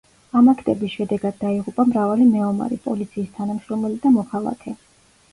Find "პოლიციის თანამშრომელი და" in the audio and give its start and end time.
2.85-4.13